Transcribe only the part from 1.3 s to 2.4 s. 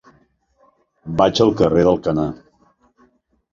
al carrer d'Alcanar.